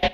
[0.00, 0.08] さ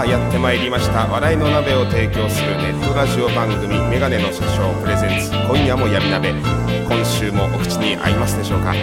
[0.00, 1.06] あやってまいりました。
[1.06, 6.34] 笑いの鍋を提供するネットラジオ番組メガネの社長プレゼンツ今夜も闇鍋。
[6.86, 8.74] 今週もお口に合いますでしょうか？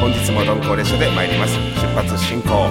[0.00, 1.58] 本日も鈍行列車で参ります。
[1.58, 2.70] 出発進行。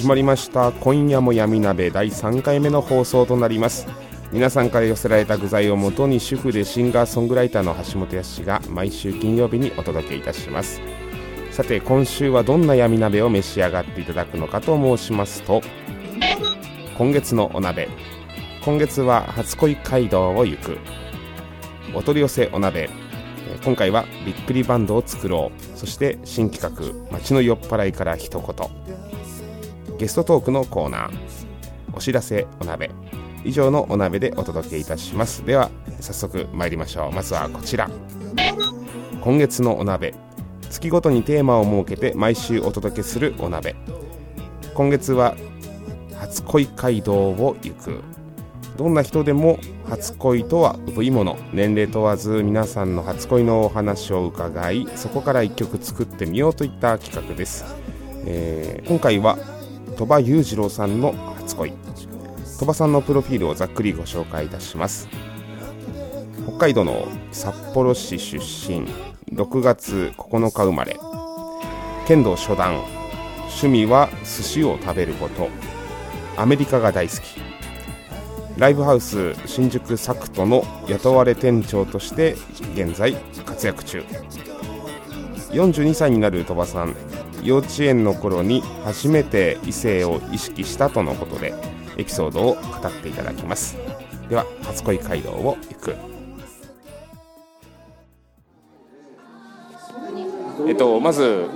[0.00, 0.72] 始まりました。
[0.72, 1.90] 今夜も闇鍋。
[1.90, 3.86] 第3回目の放送となります。
[4.32, 10.80] 皆さんから寄せられた具材をもとに主婦でシンガーソングライターの橋本康が毎週金曜日にお届けいたします。
[11.50, 15.60] さて今週はどんな闇鍋を召し上がっていただくのかと申しますと
[16.96, 17.90] 今月のお鍋。
[18.64, 20.78] 今月は初恋街道を行く。
[21.94, 22.88] お取り寄せお鍋。
[23.50, 25.78] え今回はびっくりバンドを作ろう。
[25.78, 28.80] そして新企画街の酔っ払いから一言。
[30.00, 31.12] ゲストトークのコーナー。
[31.92, 32.90] お知らせお鍋。
[33.44, 35.44] 以上のお鍋でお届けいたします。
[35.44, 35.70] では
[36.00, 37.12] 早速参りましょう。
[37.12, 37.90] まずはこちら。
[39.20, 40.14] 今月のお鍋。
[40.70, 43.76] 月ごとにテーマを設けて毎週お届けするお鍋。
[44.72, 45.36] 今月は
[46.14, 48.00] 初恋街道を行く。
[48.78, 51.36] どんな人でも初恋とは産いもの。
[51.52, 57.66] 年齢問わず皆さんの初恋のお話を伺いそこから一曲作ってみようといった企画です、
[58.24, 59.59] えー今回は
[60.00, 61.74] 鳥羽裕次郎さんの初恋。
[62.58, 65.10] 鳥羽さんのプロフィールをざっくりご紹介いたします。
[66.46, 68.86] 北海道の札幌市出身。
[69.30, 70.98] 6月9日生まれ。
[72.06, 72.82] 剣道初段。
[73.48, 75.50] 趣味は寿司を食べること。
[76.38, 77.20] アメリカが大好き。
[78.56, 82.36] ライブハウス新宿サクトの雇われ店長として
[82.74, 84.02] 現在活躍中。
[85.50, 86.96] 42歳になる鳥羽さん。
[87.42, 91.54] 幼稚園の頃に初めて異性を意識したとのことで
[91.96, 93.76] エピソードを語っていただきます。
[94.28, 95.94] では初恋街道を行く。
[100.68, 101.48] えっとまず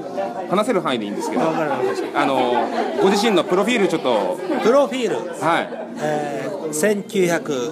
[0.49, 2.55] 話せる範囲でいいんですけどあの
[3.03, 4.39] ご自身のプロフィールちょっと。
[4.63, 5.69] プロフィール、はい。
[5.99, 7.05] えー、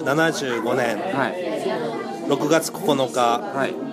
[0.03, 0.97] 1975年。
[0.97, 2.29] はい。
[2.29, 3.69] 6月9日、はい。
[3.69, 3.92] えー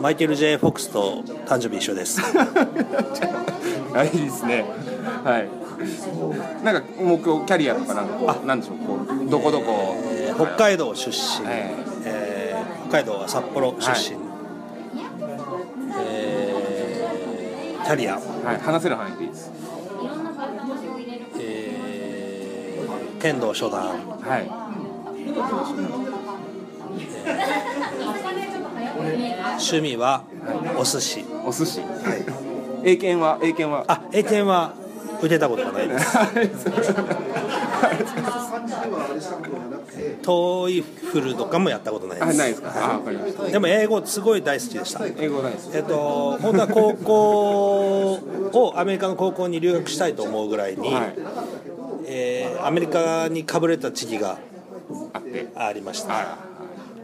[0.00, 2.20] マイケル・ J・ フォックスと誕生日一緒です
[3.92, 4.64] はい、いいですね。
[5.24, 5.48] はい。
[6.64, 14.16] なんか目標キャリアとかなんかなんでしょうこうどこどこ、えー北海道出身、ええー北海道は札幌出身、
[16.00, 18.20] えーキャリア、は
[18.54, 19.50] い話せる範囲でいいです。
[21.40, 24.48] えー剣道初段はい。
[29.58, 30.22] 趣味は
[30.78, 31.80] お寿司お寿司。
[32.84, 33.84] 英検は英検は？
[33.88, 34.72] あ英検は
[35.20, 36.16] 受けたことがないです
[40.22, 42.72] トイフルとかもやったことないですあないですか。
[42.94, 43.44] あわかりました。
[43.44, 45.70] でも英語すごい大好きでした英語ないです。
[45.74, 48.12] えっと本当は高校
[48.52, 51.14] をアメリカの高校に留学したいと思うぐらいに、はい。
[52.06, 54.38] えーアメリカにかぶれた時期が
[55.54, 56.38] ありましたあ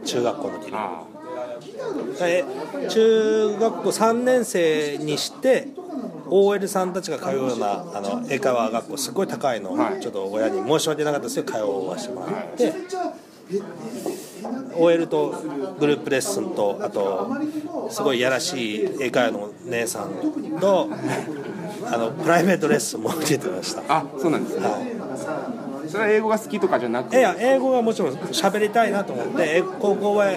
[0.03, 1.03] 中学校の時にあ
[2.21, 2.43] え
[2.89, 5.67] 中学校3年生にして
[6.27, 12.73] OL さんたちが通うようなあの英会話学校すごい高いのを、はいちょっと親に申し訳なかったですけど通わせてもらって、
[14.75, 15.35] OL と
[15.79, 17.29] グループレッスンとあと
[17.89, 20.89] すごいやらしい英会話の姉さんと
[21.91, 23.83] あのプライベートレッスンも受けてました。
[23.87, 24.67] あそうなんですね。
[25.87, 27.15] それは英語が好きとかじゃなく？
[27.15, 30.31] いや英語がもちろん喋りたいなと思ってえ高校は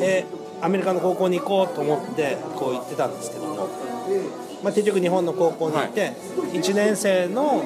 [0.00, 0.24] え
[0.60, 3.68] アメリカの高校に行こうと思ってこう行ってたんですけども、
[4.62, 6.12] まあ、結局日本の高校に行って、
[6.52, 7.62] 1年生の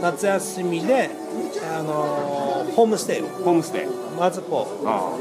[0.00, 1.10] 夏休みで、
[1.72, 3.26] あのーホームステイを。
[3.26, 3.86] ホームステイ。
[4.18, 5.16] まずこあ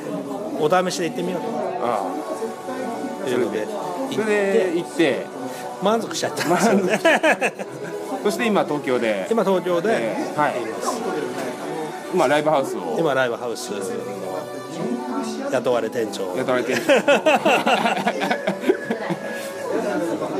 [0.60, 1.48] うお試しで行ってみようと。
[1.86, 2.02] あ。
[2.02, 3.24] あ。
[3.24, 3.68] というのであ。
[4.12, 5.26] そ行っれでて行って、
[5.84, 7.54] 満足しちゃったんですよね。
[8.24, 9.28] そして今東京で。
[9.30, 10.56] 今東京でえーはい。
[12.14, 12.96] 今ライブハウスを。
[13.00, 13.80] 今ライブハウスの
[15.54, 16.34] 雇われ店長。
[16.36, 16.82] 雇われてる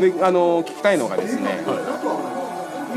[0.02, 1.60] であの聞きたいのがですね、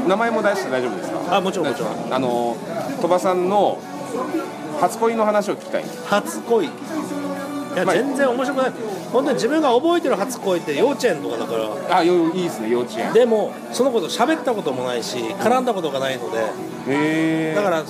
[0.08, 1.36] 名前も出して大丈夫ですか？
[1.36, 1.90] あもちろんもちろん。
[2.14, 2.56] あの
[3.00, 3.78] 鳥羽さんの
[4.80, 6.66] 初恋の話を聞きたい初恋。
[6.66, 6.70] い
[7.78, 8.72] やまあ全然面白くない。
[9.12, 11.52] 本当に自分が覚えてる初恋って幼稚園とかだか
[11.88, 11.96] ら。
[11.98, 13.12] あよいいですね幼稚園。
[13.12, 16.38] でもそのこと喋ったこともないし絡んだことがないので。
[16.38, 16.44] へ
[16.88, 17.82] えだから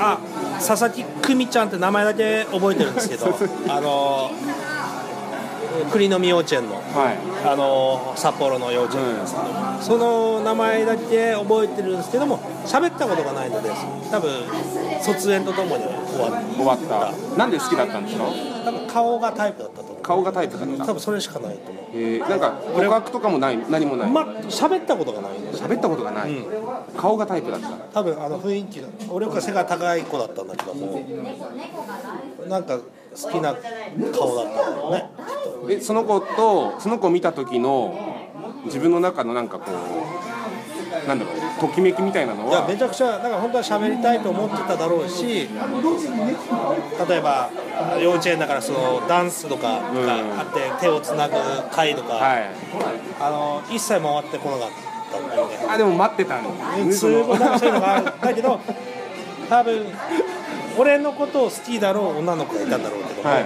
[0.00, 0.18] あ
[0.58, 3.26] 佐々木久美ちゃんって名前だけ覚えてるんですけど
[3.68, 4.30] あの
[5.92, 6.80] 栗の実幼稚園のは
[7.10, 7.18] い。
[7.46, 9.04] あの札幌の幼稚園。
[9.06, 9.20] なん。
[9.22, 13.70] ですけど、その名前だけ覚えてるんですけども喋ったことがないので
[14.10, 14.30] 多分
[15.02, 16.78] 卒園とともに終わっ終わっ
[17.32, 17.36] た。
[17.36, 18.24] なんで好きだったんですか？
[18.64, 20.84] 多分顔がタイプだったと顔がタイプだった。
[20.84, 21.84] 多分それしかないと思う。
[21.94, 23.58] えー、なんか告白とかもない？
[23.70, 24.10] 何もない？
[24.10, 26.46] ま喋ったことがない喋ったことがない、うん。
[26.96, 27.70] 顔がタイプだった。
[27.70, 31.00] 多分あの雰囲気が俺よりか背が高い子だったんだけども
[32.46, 35.10] なんか好きな顔だったんだよね。
[35.70, 37.96] えその子とその子を見た時の
[38.66, 39.74] 自分の中のなんかこう
[41.06, 47.50] なんだろうときめきみたいなのいやはめちゃくちゃだから本当は喋りたいと思ってただろうし例えば
[48.00, 51.34] 幼稚園だからそのダンスとかがあって手をつなぐ
[51.70, 52.50] 会とか、はい。
[53.20, 54.70] あの一切回ってこなかっ
[55.12, 55.56] たんだよね。
[55.68, 56.50] あでも待ってたんだ
[56.92, 58.04] そういうなんかそういうのがある。
[58.04, 58.60] だけど
[59.48, 59.86] 多分
[60.76, 63.44] 俺のことを好きだろう女の子がいたんだろうけども、はい。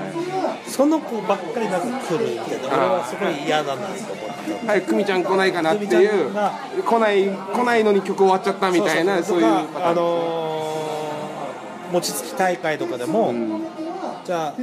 [0.66, 4.72] その子ばっかりなんか来るみたいな俺はすごい嫌だなと思ってた。
[4.72, 6.30] はい、久美ちゃん来ないかなっていう
[6.84, 10.68] 来ない来ないのに曲終わっちゃったみたいなそういうあのー
[11.92, 13.32] 餅つき大会とかでも、
[14.24, 14.54] じゃあ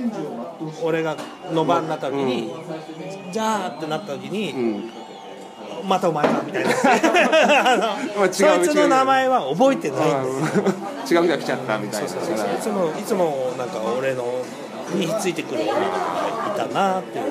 [0.84, 1.18] 俺が
[1.52, 2.52] の番になった時に、
[3.32, 4.92] じゃあってなった時に、うん。
[5.88, 6.72] またお前かみたいな。
[8.32, 10.64] そいつの名前は覚えてないんあですよ。
[10.64, 12.08] ー違う人が来ちゃったみたいな。
[12.10, 12.48] そうそうそう。
[12.54, 14.44] いつもいつもなんか俺の
[14.94, 17.26] についてくる女の子がいたなっていう。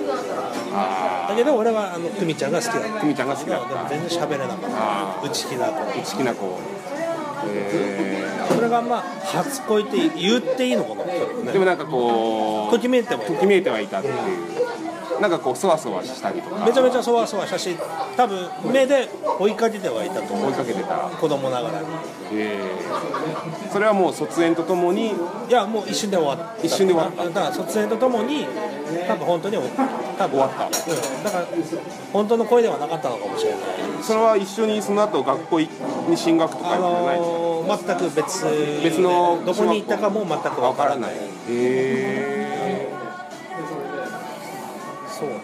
[0.73, 2.88] あだけど俺はあの久美ちゃんが好きだった。
[2.88, 3.88] ー久美ちゃんが好きでもだった。
[3.91, 5.29] 全然喋れなかあった。
[5.29, 5.75] 内気な子。
[6.00, 6.59] 好きな子。
[7.47, 11.05] えそれがまあ初恋って言っていいのかな？
[11.05, 14.15] ーでもなんかこときめいてもうときめいてはいたっていう
[15.21, 16.65] なんかこうそわそわしたりとか。
[16.67, 17.77] めちゃめちゃそわそわしたし
[18.17, 19.09] 多分目で
[19.39, 20.97] 追いかけてはいたと思追ういかけてた。
[20.97, 21.87] 子供ながらに。
[22.33, 22.61] え。
[23.69, 25.09] ーそれはもう卒園とともに？
[25.09, 25.12] い
[25.51, 26.67] やもう一瞬で終わった。
[26.67, 27.25] 一瞬で終わった。
[27.25, 28.47] だから卒園とともに
[29.06, 30.67] 多分本当に多分終わった。
[30.67, 30.73] うん、
[31.25, 31.47] だから
[32.12, 33.61] 本当の恋ではなかったのかもしれない。
[34.03, 35.69] それは一緒にその後学校に
[36.17, 38.45] 進学とかあじゃないですかのー全く別。
[38.83, 41.12] 別のどこに行ったかも全くわからない。
[41.15, 41.17] へ
[41.49, 42.29] え。
[42.29, 42.34] そう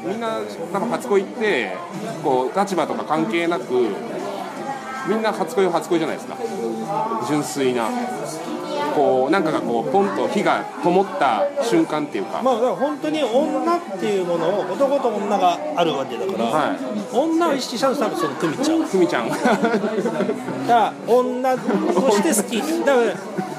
[0.02, 1.76] みんななんか初恋って
[2.22, 3.88] こう立場とか関係なく
[5.08, 6.36] みんな初恋は初恋じゃないですか。
[7.28, 7.88] 純粋な。
[8.94, 16.78] こうなんかがこうポンと火が灯った瞬間っていうか、まあだから本当に女っていうものを男と女があるわけだから、はい。
[17.16, 18.84] 女を意識したのは多分その久美ちゃん。
[18.84, 19.28] ふみちゃん。
[19.28, 19.42] だか
[20.66, 22.84] ら女として好き。
[22.84, 23.00] だか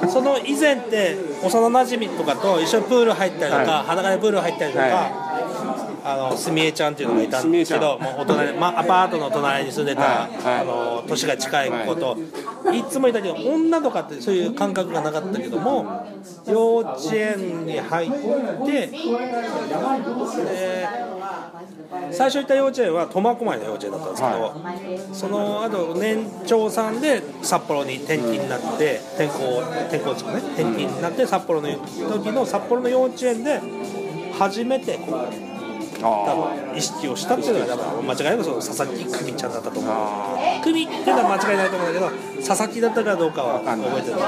[0.03, 5.30] らその以前って幼なじみとかと一緒にプール入ったりとか、は裸でプール入ったりとか、は
[6.03, 10.61] あのすみえちゃんっていうのがいたんですけどもうお隣、ま、アパートの隣に住んでた、はいはい。
[10.61, 12.17] あの年が近い子と、
[12.73, 16.07] い、つもいたけど女とかってそういう感覚がなかったけども
[16.47, 18.11] 幼稚園に入っ
[18.65, 18.89] てで
[22.11, 30.37] 最初行った幼稚園は苫小牧の幼稚園だったんですけど、その後年長さんで札幌に転勤になって転校転校地かね？
[30.39, 33.61] 転勤になって札幌の時の札幌の幼稚園で
[34.37, 35.50] 初めてこう
[36.75, 39.91] 意識をしたっていうのが多分間違いなくその佐々木久美ちゃんだったと思う。
[39.93, 42.11] あ久美っていうのは間違いないと思うんだけど
[42.45, 44.19] 佐々木だったかどうかは覚えてない、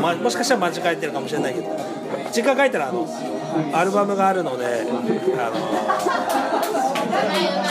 [0.00, 1.68] まもしかしたら間違えてるかもしれないけど
[2.34, 3.06] 実家帰ったらあの
[3.72, 4.64] アルバムがあるので
[5.38, 5.56] あの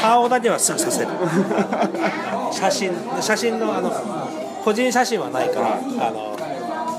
[0.01, 1.07] 顔だけはすぐさせる。
[2.51, 3.91] 写真写真のあの
[4.63, 6.33] 個人写真はないからあの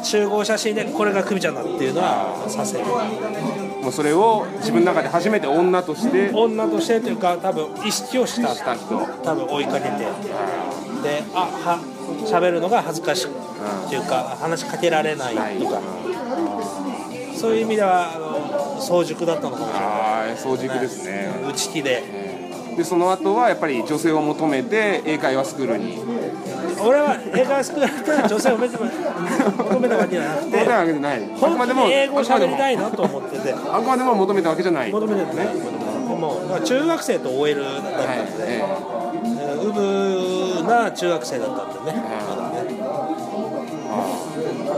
[0.05, 6.31] 集合写真でこれが久美ちゃんだっていうのはさせるもうそれを自分の中で初めて女として。
[6.33, 8.55] 女としてというか多分意識をした。
[8.55, 9.89] した人多分追いかけて。
[9.89, 11.81] であは
[12.25, 13.27] 喋るのが恥ずかしい。
[13.27, 15.81] っていうか話しかけられないとか。
[17.37, 20.37] そういう意味ではあの早熟だったのかもしれない。
[20.37, 21.29] 早熟ですね。
[21.47, 22.03] 内気で。
[22.77, 25.99] でその後はやっぱり女性を求めて英会話スクールに
[26.81, 28.91] 俺は英会話スクールだったら女性を求め
[29.57, 31.25] 求めたわけじゃなく求めたてわけじゃない。
[31.25, 33.53] あくま本でも当に英語を喋りたいいなと思ってて。
[33.53, 34.93] あくまでも求めたわけじゃない。
[34.93, 38.25] 求めててねでもまあ中学生と OL だったんではいね
[39.41, 42.65] えうぶな中学生だったんでねまだね。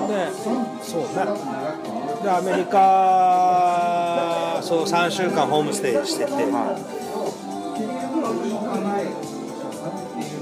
[0.06, 0.30] で
[0.82, 1.08] そうね
[2.22, 6.32] でアメリカそう3週間ホームステイしてて、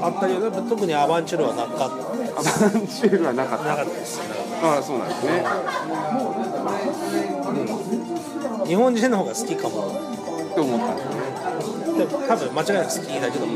[0.04, 1.84] あったけど特にアバンチュールはなかった。
[1.86, 4.20] アバンチュールはなかったなかったです
[4.62, 5.44] ああそうなんですね。
[8.66, 10.14] 日本人の方が好きかも。
[10.54, 11.14] って思ったんですね
[11.98, 13.46] でも多分間違いなく好きだけど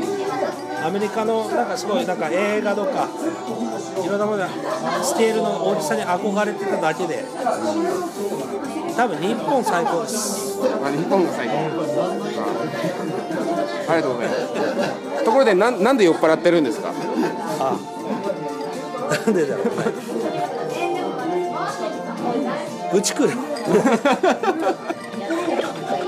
[0.85, 3.07] アメリカのなんかすごいなんか映画とか
[4.03, 4.49] いろんなものが
[5.03, 7.23] スケールの大きさに憧れてただけで
[8.95, 10.59] 多分日本最高です。
[10.61, 11.23] あ日本。
[11.25, 11.53] が最高、
[13.87, 14.35] ありがとうございま
[15.03, 16.91] すところでなんなんで酔っ払ってるんですか？
[17.59, 17.77] あ
[19.25, 19.65] なんでだろう。
[19.65, 19.71] ね
[22.93, 23.35] うち来るこ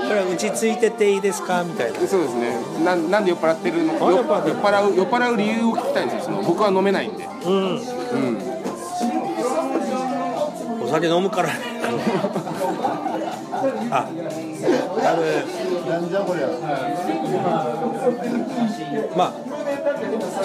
[0.08, 1.62] れはうちついてっていいですか？
[1.64, 1.98] みたいな。
[2.00, 2.56] そうですね。
[2.84, 4.06] なんなんで酔っ払ってるのか。
[4.06, 6.42] 酔っ払う酔っ払う理由を聞きたいんですよ。
[6.44, 7.24] 僕は飲めないんで。
[7.24, 7.76] うん。
[7.76, 8.38] うん。
[10.82, 11.50] お酒飲むから
[13.62, 15.52] ねあ多分
[19.16, 19.32] まあ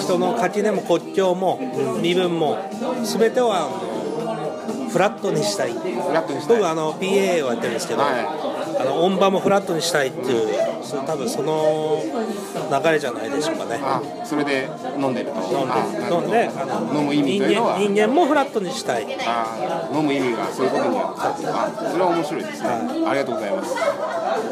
[0.00, 1.58] 人の垣根も国境も
[2.00, 2.58] 身分も
[3.04, 3.68] 全てをあの
[4.88, 5.74] フラットにしたい。
[6.48, 8.08] 僕あの PA をやってるんですけど、は
[8.80, 10.48] あの音場もフラットにしたいっていう
[10.88, 13.78] それ多分その流れじゃないでしょうかね。
[13.82, 15.36] あそれで飲んでると。
[15.42, 15.78] 飲んで
[16.14, 17.74] 飲んであの飲む意味人というのは。
[17.74, 19.06] 間人間もフラットにしたい。
[19.26, 22.68] あ飲む意味がそういうことにあったあそれは面白いですね。
[22.70, 23.76] ありがとうございます。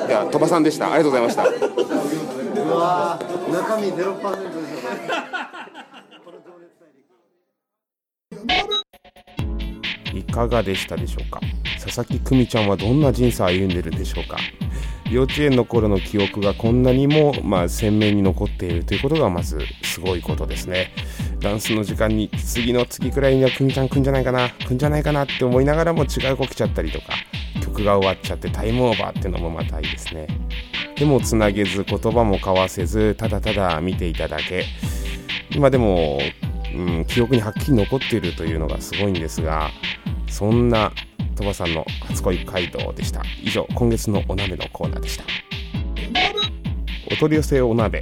[0.07, 0.93] いや鳥羽さんでした。
[0.93, 1.45] ありがとうございました。
[1.45, 11.41] うわー中身ゼロパーセントでしょいかがでしたでしょうか？
[11.83, 14.37] 佐々木久美ちゃんはどんな人生を歩んでるんでしょうか？
[15.11, 20.93] 幼稚園の頃の記憶がこんなにも、まあ、鮮明に残っているということがまずすごいことですね。
[21.41, 27.07] ダンスの時間に次の次くらいには久美ちゃん来んじゃないかな来んじゃないかなって思いながらも違う子来ちゃったりとか
[27.63, 30.27] 曲が終わっちゃってタイムオーバーってのもまたいいですね。
[30.97, 34.65] でもつなげず言葉も交わせずただただ見ていただけ。
[35.51, 36.19] 今でも、
[36.75, 39.71] うん、記憶にはっきり残っているというのがすごいんですが
[40.29, 40.93] そんな
[41.37, 43.23] 鳥羽さんの初恋街道でした。
[43.43, 45.25] 以上今月のお鍋のコーナーでした。
[47.13, 48.01] お取り寄せお鍋。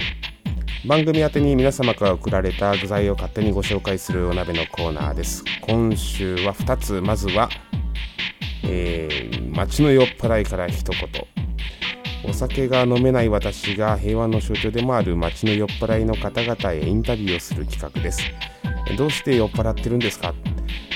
[0.87, 5.43] 番組宛に皆様から送られた具材を勝手にご紹介するお鍋のコーナーです。
[5.61, 7.01] 今週は2つ。
[7.01, 7.49] まずは、
[8.63, 10.99] えー、街の酔っ払いから一言。
[12.27, 18.21] お酒が飲めない私が平和の象徴でもある街の酔っ払いの方々へインタビューをする企画です。
[18.97, 20.33] どうして酔っ払ってるんですか？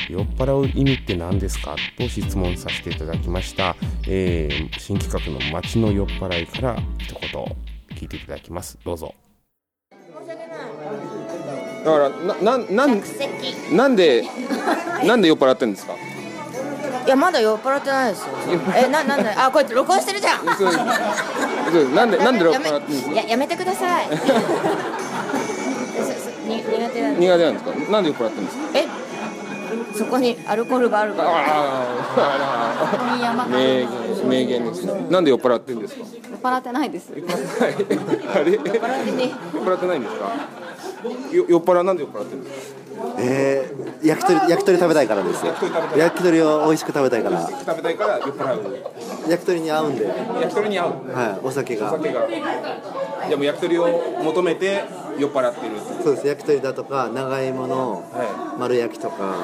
[0.09, 1.75] 酔っ払う意味って何ですか？
[1.97, 3.75] と質問させていただきました、
[4.07, 7.57] えー新企画の街の酔っ払いから一言
[7.97, 8.77] 聞いていただきます。
[8.85, 9.13] どうぞ。
[11.83, 12.09] だから
[12.43, 13.73] なななん席。
[13.73, 14.23] なんで
[15.05, 15.93] なんで酔っ払ってるんですか？
[17.05, 18.27] いやまだ酔っ払ってないですよ。
[18.75, 19.29] えななんで？
[19.35, 20.45] あこうやって録音してるじゃん。
[21.95, 23.11] なんでなんで酔っやめ払ってるんですか？
[23.13, 24.07] いややめてください
[26.69, 27.91] 苦手なんで苦手なんですか？
[27.91, 28.63] なんで酔っ払ってるんですか？
[28.79, 28.87] え
[29.95, 31.29] そこにアルコールがあるから。
[31.29, 31.33] あ
[32.17, 33.87] あ 名言。
[34.29, 34.65] 名言。
[34.65, 34.93] ですね。
[35.09, 36.01] なんで酔っ払ってるんですか？
[36.31, 37.11] 酔っ払ってないです。
[37.11, 38.51] あれ？
[38.53, 40.25] 酔っ払ってないんですか？
[41.35, 41.83] よ酔っ払う。
[41.83, 42.78] なんで酔っ払ってるんですか？
[43.17, 45.45] えー、焼き鳥焼き鳥食べたいからです。
[45.45, 45.53] よ
[45.97, 47.47] 焼き鳥を美味しく食べたいから。
[47.47, 48.79] 食べたいから酔っ払う
[49.29, 50.93] 焼き鳥に合うんで、は焼き鳥に合うい、
[51.43, 51.93] お酒が。
[51.93, 52.27] お酒が。
[53.29, 53.87] でも焼き鳥を
[54.23, 54.83] 求めて
[55.17, 55.75] 酔っ払ってる。
[56.03, 56.27] そうです。
[56.27, 59.35] 焼き鳥だとか長芋のは丸焼きとか、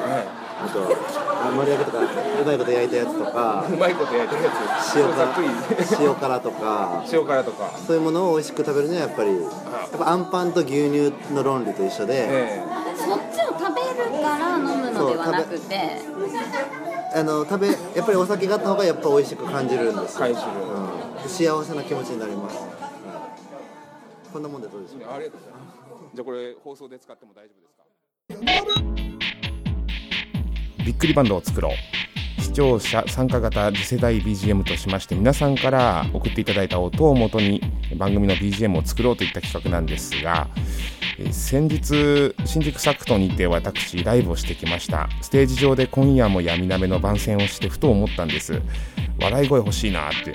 [0.57, 4.49] あとあ丸焼きとかうまいこと焼いたやつとかうまいこと焼いてるや
[4.81, 4.97] つ。
[4.97, 7.03] 塩辛塩辛とか。
[7.11, 7.71] 塩辛とか。
[7.85, 12.63] そういうものを美味しく食べるにはやっぱりやっぱあんパンと牛乳の論理と一緒で、え
[12.94, 16.01] そっちを食べるから飲むのではなくて。
[17.15, 20.47] あの食べやっぱりお酒があった方がやっぱ美味しく感じるんですよ、感じる。
[21.23, 22.75] うん、幸せな気持ちになります、はい
[24.33, 25.71] こんなもんでどうでしょうえありがとうございま
[26.11, 26.15] す。
[26.15, 29.34] じゃあこれ放送で使っても大丈夫ですか？
[30.85, 32.41] びっくりバンドを作ろう。
[32.41, 37.59] 視聴者参加型次世代 BGM としまして皆さんから送っていただいた音をもとに
[37.97, 40.47] 番組の BGM を作ろうといった企画なんですが
[41.31, 45.09] 先日新宿サクトにて私ライブをしてきました。
[45.21, 48.61] ステージ上で今夜も闇鍋の番宣をしてふと思ったんです。
[49.19, 50.33] 笑い声欲しいなって。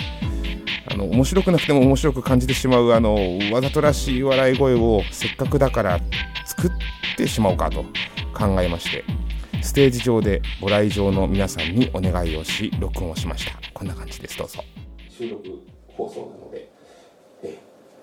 [0.90, 3.14] あの面白くなくても面白く感じてしまうあの
[3.52, 6.00] わざとらしい笑い声をせっかくだから
[6.46, 6.70] 作っ
[7.16, 7.84] てしまおうかと
[8.34, 9.19] 考えまして。
[9.62, 13.58] ステージ上でご来場の皆さんにお願いをし録音をしました。
[13.74, 14.38] こんな感じです。
[14.38, 14.64] どうぞ。
[15.08, 15.44] 収録
[15.88, 16.70] 放送なので。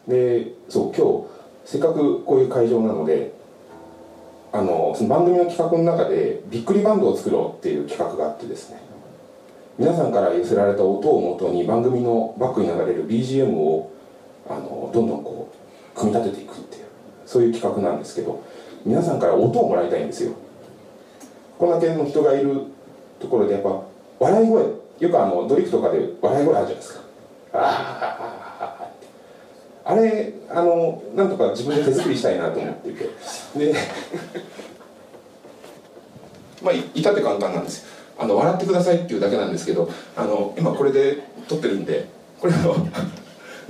[0.07, 1.27] でそう今
[1.65, 3.33] 日せっかくこういう会場なので
[4.53, 8.79] あのその番組の企画の中でびっくりバンドを作ろうっていう企画があってですね。
[9.77, 13.91] 皆さんから寄せられた音をもとに番組のバックに流れる BGM を
[14.49, 15.53] あのどんどんこ
[15.95, 16.85] う組み立てていくっていう
[17.25, 18.43] そういう企画なんですけど
[18.85, 20.33] 皆さんから音をもらいたいんですよ。
[21.57, 22.61] こんだけの人がいる
[23.19, 23.81] ところでやっぱ
[24.19, 24.63] 笑い声
[24.99, 27.01] よくあのドリフとかで笑い声あるじゃないですか。
[27.53, 27.59] あ
[28.59, 28.87] あ
[29.85, 33.09] ああれあのなんとか自分で手作りしたいなと思っていて。
[33.57, 33.75] で
[36.61, 37.85] まあい至って簡単なんです
[38.17, 42.07] あの笑ってくださいっていうだけなんですけどあの今これで撮ってるんで
[42.39, 42.75] これを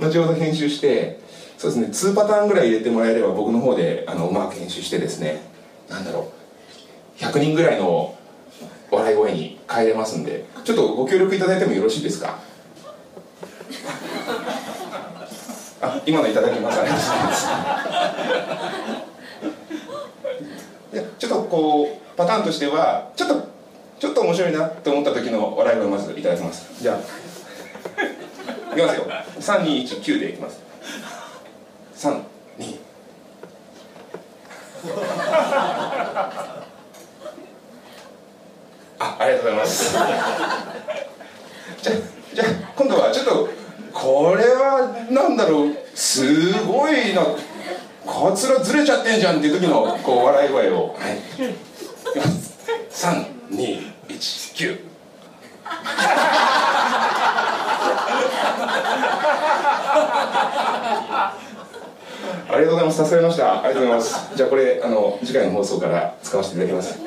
[0.00, 1.18] 後ほど編集して
[1.58, 5.42] そうですね2パターンぐらい入れてもらえれば僕の方であのうまく編集してですね
[5.88, 6.37] なんだろう。
[7.18, 8.16] 100人ぐらいの
[8.90, 12.38] 笑い声に変えれますんでちょっとご協力いただいてもよろしいですか？
[15.80, 17.46] あ今のいただきますありがとうございます
[21.18, 23.48] ちょっとこうパターンとしてはちょっと
[24.00, 26.82] ちょっと面白いなと思った時の笑い声をまずいただきます。
[26.82, 26.98] じゃあ。
[28.72, 29.06] いきますよ。
[29.40, 30.60] 3219でいきます。
[31.96, 32.78] 32
[38.98, 39.92] あありがとうございます。
[39.92, 41.92] じゃ
[42.34, 43.48] じゃあ今度はちょっと
[43.92, 45.76] これはなんだろう。
[45.94, 47.22] すごいな。
[48.06, 50.96] カツラずれちゃってんじゃんっていう時のこう笑い声を。
[50.98, 51.18] はい。
[51.18, 51.20] い
[52.12, 52.58] きます。
[52.90, 54.88] 3219
[62.50, 63.04] ありがとうございます。
[63.04, 63.62] 助かりました。
[63.62, 64.34] ありがとうございます。
[64.34, 66.98] じゃあこれあの次回の放送から使わせていただきます。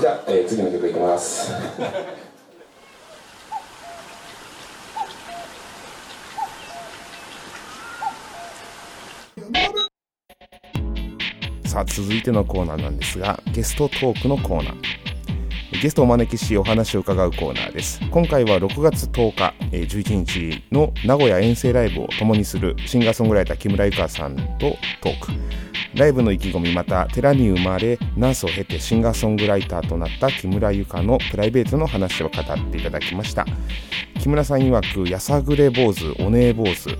[0.00, 1.52] じゃあ、えー次の曲いきます。
[11.64, 14.74] さあ続いてのコーナーなんですがゲストトークのコーナー。
[15.82, 18.00] ゲストをお招きしお話を伺うコーナーです。
[18.10, 25.32] 今回は6月10日えー11日の名古屋遠征ライブを共にするシンガーソングライター木村由香さんとトーク。
[25.94, 33.46] ライブの意気込みまた寺に生まれナースを経てシンガーソングライターとなった木村由香のプライベートの話を語っていただきました。
[34.20, 36.90] 木村さん曰くやさぐれ坊主おねえ坊主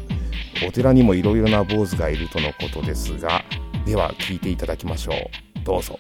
[0.66, 3.42] お寺にもいろいろな坊主がいるとのことですが
[3.86, 5.16] では聞いていただきましょう。
[5.64, 5.98] どうぞ。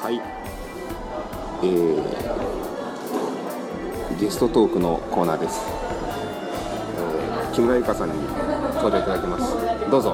[0.00, 0.20] はい、
[1.62, 2.03] えー、
[4.24, 5.60] ゲストトークのコーナーです、
[6.96, 8.14] えー木村由香さんに
[8.76, 9.54] 登場いただきます
[9.90, 10.12] どうぞ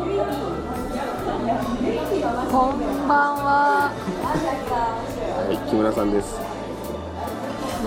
[2.51, 3.93] こんばんは。
[5.39, 6.41] はい木村さんです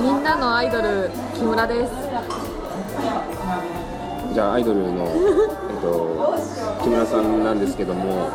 [0.01, 1.91] みんなのアイドル木村です。
[4.33, 6.37] じゃあアイドルの、 えっと、
[6.81, 8.29] 木村さんなんですけども、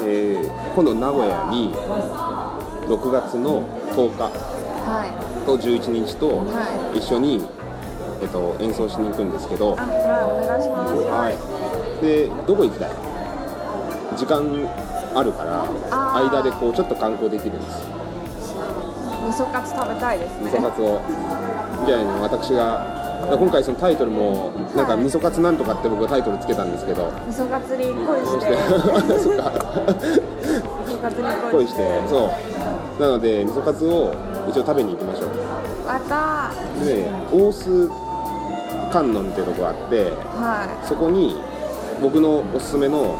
[0.00, 1.72] えー今度名古屋に
[2.88, 3.62] 6月の
[3.94, 4.51] 10日はい。
[5.46, 7.44] と11日とは一緒に、
[8.20, 10.94] えっと、演奏しに行くんですけど、あ、はい、お願いします。
[11.10, 11.36] はい、
[12.04, 12.90] でどこ行きたい？
[14.16, 14.42] 時間
[15.14, 15.66] あるから
[16.16, 17.82] 間でこうちょっと観光できるんです。
[19.22, 20.50] 味噌カツ食べたいですね。
[20.50, 21.00] 味噌カツを。
[21.86, 27.06] じゃあね私が今回そのタイトルもなんか味噌カツなんとかって僕がタイトルつけたんですけど。
[27.28, 28.56] 味噌カツに恋そして。
[29.22, 29.52] そっか。
[30.86, 32.08] 味噌カツに恋し恋してて。
[32.08, 32.30] そ
[32.98, 33.02] う。
[33.02, 34.12] なので味噌カツを
[34.48, 36.52] 一応食べに行きましょうわた
[36.84, 37.88] でね大須
[38.90, 41.36] 観音っていうとこがあってはそこに
[42.00, 43.16] 僕のおすすめの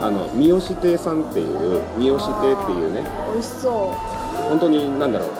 [0.00, 3.04] あの三好亭さんっていう三好亭っていうねい。
[3.32, 4.42] 美味しそう。
[4.50, 5.30] 本当に何だろう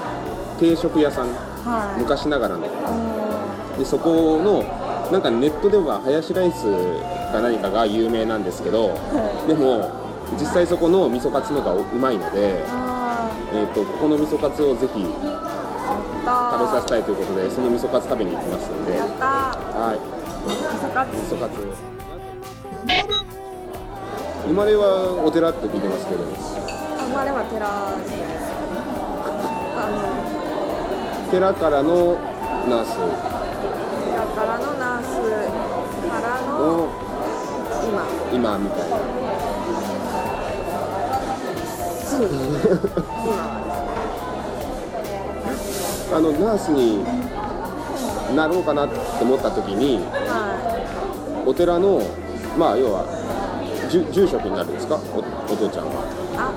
[0.58, 1.28] 定食屋さん
[1.64, 2.00] はい。
[2.00, 4.62] 昔ながらのうでそこの
[5.10, 6.64] なんかネットではハヤシライス
[7.32, 8.98] か何かが有名なんですけど
[9.46, 9.90] でも
[10.38, 12.91] 実際そこの味噌カツのがうまいので、あ
[13.54, 15.12] えー、とここの味噌カツをぜひ食べ
[16.72, 18.92] させたいということでその味噌カツ食べに行きますんで。
[18.98, 20.00] はい。
[20.48, 20.56] 味
[21.28, 21.92] 噌カツ。
[24.46, 26.24] 生まれはお寺って聞いてますけど。
[26.24, 28.16] 生まれは寺で
[31.28, 31.30] す。
[31.30, 32.16] 寺からの
[32.68, 32.96] ナース。
[32.96, 33.06] の
[34.08, 35.20] 寺からのナース
[36.08, 36.88] からのの
[37.84, 38.00] 今。
[38.32, 39.21] 今みたいな
[42.28, 43.36] すぐ今
[46.14, 47.02] あのナースに
[48.36, 52.00] なろうかなって思った時にはお寺の
[52.56, 53.04] まあ要は
[53.90, 54.96] 住住職になるんですか？
[55.12, 55.22] おお
[55.56, 55.92] 父ちゃんは。
[55.92, 56.52] いあ。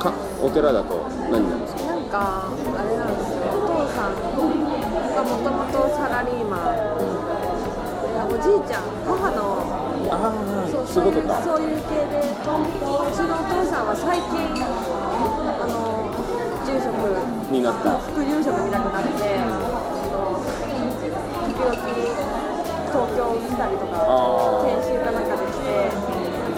[0.00, 0.12] か
[0.42, 1.84] お寺だと何になるんですか？
[1.84, 3.44] なんかあれなんですよ。
[3.52, 6.80] お父さんがもともとサラリーマン。
[6.94, 9.60] でおじいちゃん母の
[10.10, 10.30] あ
[10.70, 14.54] そうそういうそういう系でうちのお父さんは最近
[16.84, 17.00] 住職
[17.48, 21.72] になった副住職みたくなって時々
[22.92, 24.04] 東京来たりとか
[24.68, 25.88] 研修かなんかで来て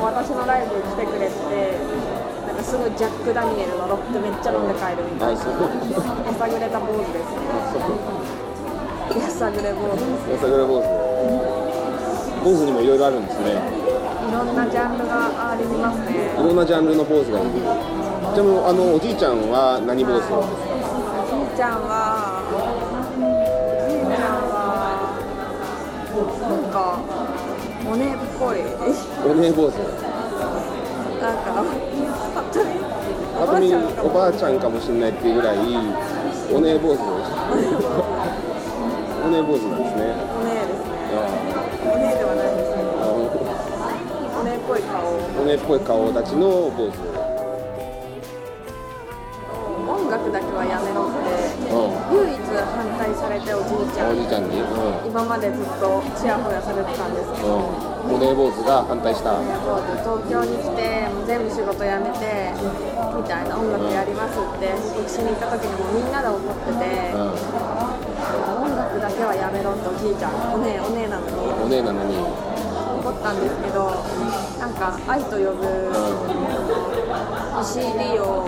[0.03, 1.79] 私のライブ来てくれて
[2.47, 5.47] なんかすごいジャック・ダニエルのロックめっちゃ飲んで帰るみたいなや
[6.35, 7.47] さぐれた坊主ですね
[9.15, 10.87] やさぐれ坊主ですやさぐれ坊主
[12.43, 13.53] 坊主にもいろいろあるんですね
[14.27, 18.06] いろんなジャンルがありますねいろんなジャンルの坊主がいる
[18.37, 22.61] でもあのおじいちゃんは何坊主ですかおじいちゃんはお
[23.17, 25.09] じいちゃんは
[26.45, 27.01] なんか
[27.89, 28.61] おねっぽい
[29.25, 29.81] おねえ坊主
[31.17, 31.81] なんか本
[32.53, 32.77] 当に
[33.41, 33.73] あとに
[34.05, 37.57] おばあちゃんかもしれないっていうぐらいおねえ坊主お
[39.33, 40.93] ねえ坊主なんですねおねえですね
[41.89, 43.01] おねえではないですけど
[44.37, 45.09] おねえっぽい顔。
[45.41, 47.16] おねえっぽい顔立ちの坊主。
[53.37, 54.17] れておじいちゃん。
[54.17, 54.61] んおじいちゃんに。
[54.61, 55.07] うん。
[55.07, 57.61] 今までずっとちやほやされてたんですけど。
[58.09, 58.17] うん。
[58.17, 59.37] おねえ坊主が反対した。
[59.37, 62.55] 東京に来てもう全部仕事辞めて
[63.17, 67.19] みたいな音楽やりますって報告しに行った時にもみんなで怒っててう
[68.63, 72.15] 音楽だけはやめろっておじいちゃんおねえおねえなのにんおねえなのに。
[73.03, 73.91] 怒ったんですけど
[74.59, 75.67] なんか「愛と呼ぶ」
[77.63, 78.47] CD を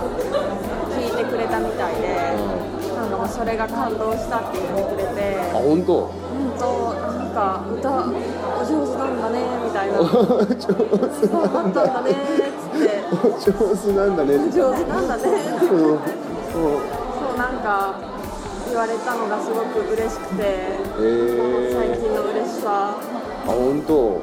[0.91, 6.09] 聴いてくれたみたいでなんかもうそれが感動したって言ってくれてあ本当？
[6.09, 9.99] 本当なんか歌お上手なんだねみたいな。
[9.99, 10.27] 上そう
[11.47, 12.13] だったんだねっ
[12.59, 12.87] つって。
[13.45, 14.29] 手上手なんだね。
[14.51, 15.23] 上手なんだね。
[15.23, 17.95] うそうなんか
[18.67, 20.43] 言われたのがすごく嬉しくて
[20.99, 22.67] え最ー、近の嬉しさ。
[22.67, 24.21] あ本当？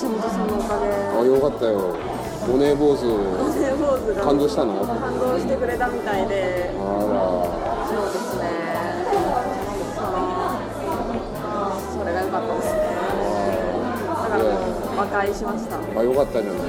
[0.00, 0.84] 橋本さんのおかげ。
[0.86, 1.96] あよかったよ。
[2.52, 3.06] おねえ坊主。
[3.06, 4.82] おねえ坊主が感動したの？
[4.82, 6.70] あ感動してくれたみたいで。
[6.76, 6.84] ら
[7.88, 8.44] そうですね。
[9.96, 10.12] その
[11.98, 12.78] それが良かったですね。
[14.08, 14.52] だからもう
[14.98, 15.78] 和解しました。
[15.78, 16.60] あよかったじゃない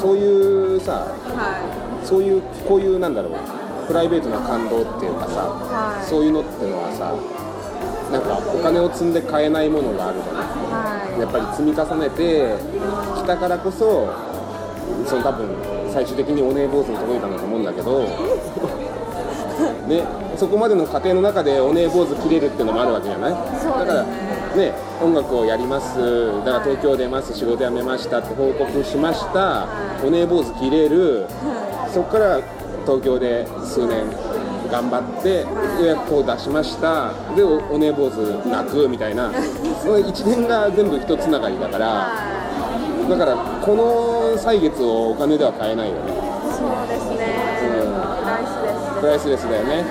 [0.00, 3.32] そういうさはそういうこういうなんだろう
[3.86, 6.06] プライベートな感動っていうかさ、はい。
[6.08, 7.12] そういうのってのはさ
[8.10, 10.44] なんかお金を積んで買えないものがあるじゃない。
[10.44, 10.46] い。
[10.72, 12.56] はやっぱり積み重ねて
[13.20, 14.08] きたからこそ
[15.06, 15.48] その多分
[15.92, 18.06] 最終的におねえ坊主に届いたんだと思うんだけど
[19.88, 20.04] ね、
[20.36, 23.32] そこまでの過程の中でおねえ坊主切れるっていうのもあるわけじゃない？
[23.32, 23.36] ね。
[23.80, 24.04] だから
[24.56, 25.98] ね音楽をやります。
[26.44, 29.66] だから東京出ます仕事辞めましたって報告しました。
[30.04, 31.26] おねえ坊主切れる。
[31.92, 32.40] そこから
[32.86, 34.04] 東京で数年
[34.70, 35.46] 頑張ってよ
[35.80, 37.12] うやくこう出しました。
[37.34, 38.16] でおおねえ坊主
[38.48, 39.30] 泣くみたいな。
[39.82, 42.08] その一年が全部一つながりだから。
[43.10, 46.21] だからこの歳月をお金では買えないよね
[49.02, 49.84] プライスレスだよね。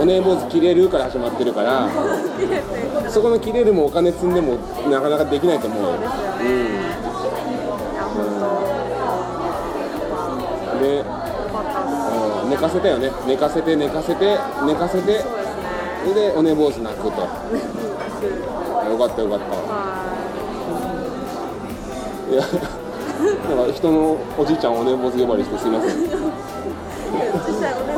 [0.00, 1.86] おねえ坊主切れるから始まってるから。
[3.10, 4.56] そこの切れるもお金積んでも
[4.90, 5.90] なかなかできないと思うよ。
[5.92, 6.88] そうですよね、
[7.92, 8.24] いや本
[10.72, 10.80] 当。
[10.82, 11.04] で、
[12.44, 12.50] うん。
[12.50, 13.12] 寝かせたよね。
[13.26, 15.20] 寝かせて寝かせて寝かせて。
[15.20, 17.20] それでおねえ坊主泣くと。
[17.20, 17.28] よ
[18.96, 19.44] かったよかった。
[19.54, 20.16] は
[22.32, 22.34] い。
[22.36, 22.42] や
[23.54, 25.96] なんか人のおじいちゃんをおねえ坊主呼ばわりしてすいません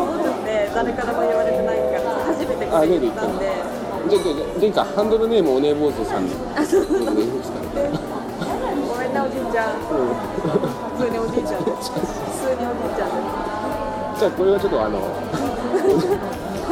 [0.79, 3.51] 誰からも言われてないから初めてこあれ言ったんで
[4.09, 7.51] じゃあじゃあじゃあいいかハンドルネームおねえ坊主さんにあそううんです。
[7.51, 11.83] ごめんなおじいちゃん普通におじいちゃん普通
[12.55, 13.19] におじいちゃん。
[14.23, 15.03] じゃあこれはちょっとあの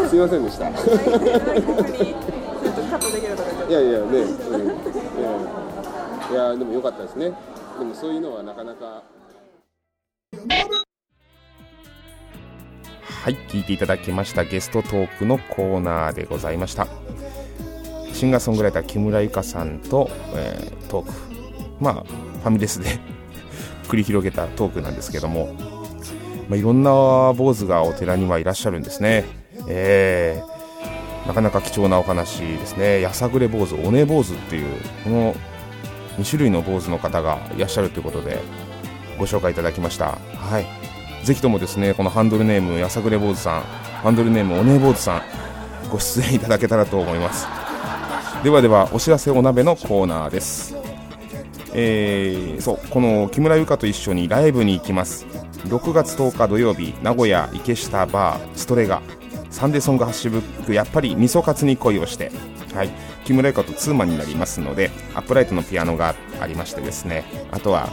[0.06, 0.70] すいませんでした。
[0.70, 4.70] 逆にちょっとカットできるとかいやいやね、うん、
[6.30, 6.54] いやい。
[6.54, 7.32] やでも良かったですね。
[7.76, 9.02] でもそういうのはなかなか
[13.26, 16.86] はい聞いていただきましたゲストトークのコーナーでございました
[18.12, 21.12] シンガーソングライター木村由香さんと、えートーク
[21.80, 23.00] まあファミレスで
[23.90, 25.52] 繰り広げたトークなんですけども、
[26.48, 26.92] まあ、いろんな
[27.32, 29.24] 坊主がお寺にはいらっしゃるんですね
[29.66, 33.00] えーなかなか貴重なお話ですね。
[33.00, 34.66] やさぐれ坊主、おね坊主っていう、
[35.02, 35.34] この
[36.20, 38.38] 2種類の坊主の方がいらっしゃるということで、
[39.18, 40.18] ご紹介いただきました。
[40.36, 40.75] はい。
[41.26, 45.22] ぜひともですね、このハンドルネーム、やさぐれ坊主さん、ハンドルネーム、おねえ坊主さん、
[45.90, 47.48] ご出演いただけたらと思います。
[48.44, 50.76] ではでは、お知らせお鍋のコーナーです。
[51.74, 55.26] えーそう、この木村由香と一緒にライブに行きます。
[55.64, 59.02] 6月10日土曜日、名古屋池下バーストレガ。
[59.50, 62.30] サンデーソングハッシュブックやっぱり味噌カツに恋をして
[62.74, 62.90] はい
[63.24, 67.88] 木村由香とツーマンになりますのでアップライトのピアノがありましてですねあとは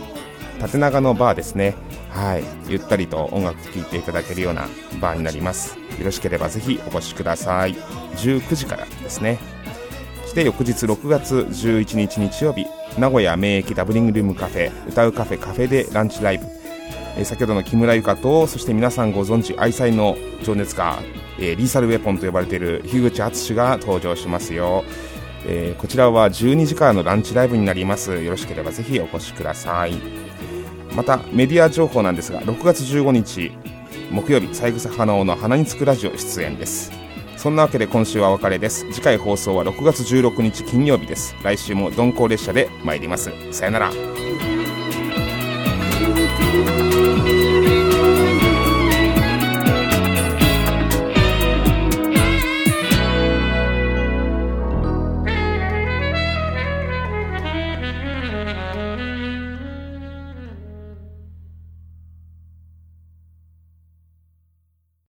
[0.59, 1.75] 縦長のバーですね。
[2.09, 2.43] はい。
[2.67, 4.67] ゆったりと音楽聴いていただけるような
[5.01, 5.77] バーになります。
[5.99, 7.75] よろしければぜひお越しください。
[8.17, 9.39] 19時からですね。
[10.23, 12.65] そして翌日6月11日日曜日
[12.97, 16.45] 名古屋名駅ダブリングルームカフェ歌うカフェカフェでランチライブ。
[17.15, 20.99] え先ほどの木村由香とそして皆さんご存知愛妻の情熱家、
[21.39, 24.83] えーリーサルウェポンと呼ばれている樋口敦が登場しますよ、
[25.45, 28.21] えーこちらは12時からのランチライブになります。
[28.21, 29.93] よろしければぜひお越しください。
[30.95, 33.51] またメディア情報なんですが6月15日
[34.11, 36.91] 木曜日三枝花尾の花につくラジオ出演です。
[37.35, 38.85] そんなわけで今週はお別れです。
[38.93, 41.35] 次回放送は6月16日金曜日です。
[41.43, 43.31] 来週も鈍行列車で参ります。
[43.51, 43.91] さよなら「